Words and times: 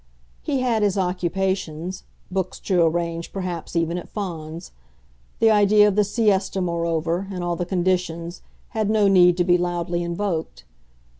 He 0.41 0.61
had 0.61 0.81
his 0.81 0.97
occupations 0.97 2.05
books 2.31 2.59
to 2.61 2.81
arrange 2.81 3.31
perhaps 3.31 3.75
even 3.75 3.99
at 3.99 4.09
Fawns; 4.09 4.71
the 5.37 5.51
idea 5.51 5.87
of 5.87 5.95
the 5.95 6.03
siesta, 6.03 6.59
moreover, 6.59 7.27
in 7.31 7.43
all 7.43 7.55
the 7.55 7.67
conditions, 7.67 8.41
had 8.69 8.89
no 8.89 9.07
need 9.07 9.37
to 9.37 9.43
be 9.43 9.59
loudly 9.59 10.01
invoked. 10.01 10.63